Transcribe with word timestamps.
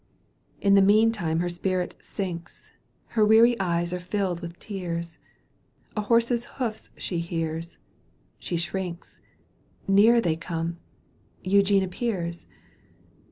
XL 0.63 0.67
In 0.69 0.73
the 0.73 0.81
meaлtime 0.81 1.41
her 1.41 1.47
spirit 1.49 1.93
sinks, 2.01 2.71
Her 3.09 3.23
weary 3.23 3.55
eyes 3.59 3.93
are 3.93 3.99
filled 3.99 4.39
with 4.39 4.57
tears— 4.57 5.19
A 5.95 6.01
horse's 6.01 6.45
hoofs 6.57 6.89
she 6.97 7.19
hears— 7.19 7.77
She 8.39 8.57
shrinks! 8.57 9.19
Nearer 9.87 10.19
they 10.19 10.35
come— 10.37 10.79
Eugene 11.43 11.83
appears 11.83 12.47